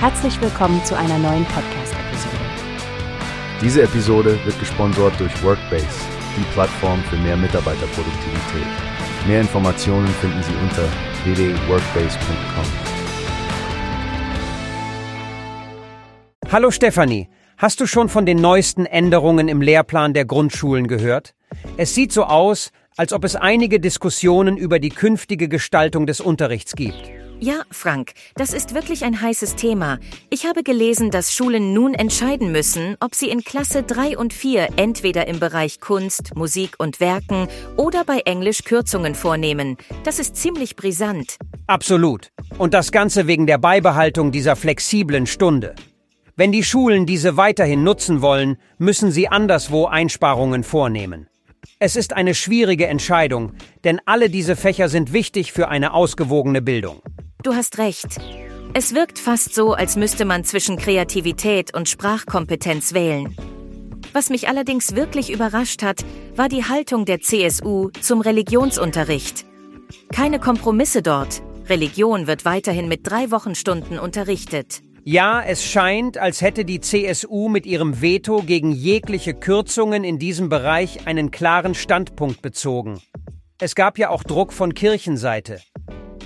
[0.00, 2.36] Herzlich willkommen zu einer neuen Podcast-Episode.
[3.60, 5.88] Diese Episode wird gesponsert durch Workbase,
[6.36, 8.68] die Plattform für mehr Mitarbeiterproduktivität.
[9.26, 10.84] Mehr Informationen finden Sie unter
[11.24, 12.64] www.workbase.com.
[16.52, 21.34] Hallo Stefanie, hast du schon von den neuesten Änderungen im Lehrplan der Grundschulen gehört?
[21.76, 26.76] Es sieht so aus, als ob es einige Diskussionen über die künftige Gestaltung des Unterrichts
[26.76, 27.17] gibt.
[27.40, 30.00] Ja, Frank, das ist wirklich ein heißes Thema.
[30.28, 34.70] Ich habe gelesen, dass Schulen nun entscheiden müssen, ob sie in Klasse 3 und 4
[34.74, 39.76] entweder im Bereich Kunst, Musik und Werken oder bei Englisch Kürzungen vornehmen.
[40.02, 41.36] Das ist ziemlich brisant.
[41.68, 42.32] Absolut.
[42.58, 45.76] Und das Ganze wegen der Beibehaltung dieser flexiblen Stunde.
[46.34, 51.28] Wenn die Schulen diese weiterhin nutzen wollen, müssen sie anderswo Einsparungen vornehmen.
[51.78, 53.52] Es ist eine schwierige Entscheidung,
[53.84, 57.00] denn alle diese Fächer sind wichtig für eine ausgewogene Bildung.
[57.44, 58.18] Du hast recht.
[58.74, 63.36] Es wirkt fast so, als müsste man zwischen Kreativität und Sprachkompetenz wählen.
[64.12, 69.44] Was mich allerdings wirklich überrascht hat, war die Haltung der CSU zum Religionsunterricht.
[70.12, 71.40] Keine Kompromisse dort.
[71.68, 74.82] Religion wird weiterhin mit drei Wochenstunden unterrichtet.
[75.04, 80.48] Ja, es scheint, als hätte die CSU mit ihrem Veto gegen jegliche Kürzungen in diesem
[80.48, 83.00] Bereich einen klaren Standpunkt bezogen.
[83.60, 85.60] Es gab ja auch Druck von Kirchenseite.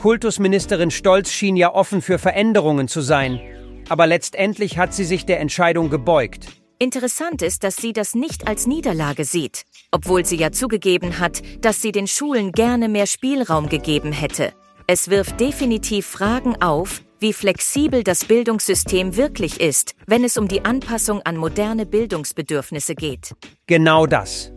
[0.03, 3.41] Kultusministerin Stolz schien ja offen für Veränderungen zu sein,
[3.89, 6.49] aber letztendlich hat sie sich der Entscheidung gebeugt.
[6.81, 11.83] Interessant ist, dass sie das nicht als Niederlage sieht, obwohl sie ja zugegeben hat, dass
[11.83, 14.53] sie den Schulen gerne mehr Spielraum gegeben hätte.
[14.89, 20.65] Es wirft definitiv Fragen auf, wie flexibel das Bildungssystem wirklich ist, wenn es um die
[20.65, 23.37] Anpassung an moderne Bildungsbedürfnisse geht.
[23.69, 24.51] Genau das.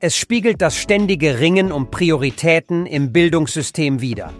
[0.00, 4.34] Es spiegelt das ständige Ringen um Prioritäten im Bildungssystem wider.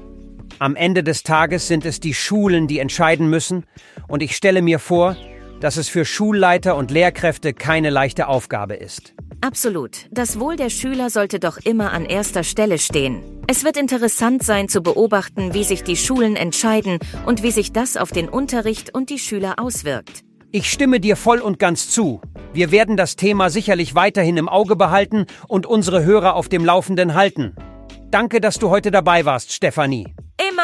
[0.61, 3.65] Am Ende des Tages sind es die Schulen, die entscheiden müssen,
[4.09, 5.17] und ich stelle mir vor,
[5.61, 9.15] dass es für Schulleiter und Lehrkräfte keine leichte Aufgabe ist.
[9.41, 10.07] Absolut.
[10.11, 13.23] Das Wohl der Schüler sollte doch immer an erster Stelle stehen.
[13.47, 17.97] Es wird interessant sein zu beobachten, wie sich die Schulen entscheiden und wie sich das
[17.97, 20.25] auf den Unterricht und die Schüler auswirkt.
[20.51, 22.21] Ich stimme dir voll und ganz zu.
[22.53, 27.15] Wir werden das Thema sicherlich weiterhin im Auge behalten und unsere Hörer auf dem Laufenden
[27.15, 27.55] halten.
[28.11, 30.15] Danke, dass du heute dabei warst, Stefanie.